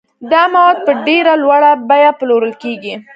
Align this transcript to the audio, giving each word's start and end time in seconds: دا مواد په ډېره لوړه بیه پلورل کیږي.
دا 0.31 0.43
مواد 0.53 0.77
په 0.85 0.91
ډېره 1.07 1.33
لوړه 1.43 1.71
بیه 1.89 2.11
پلورل 2.19 2.53
کیږي. 2.63 2.93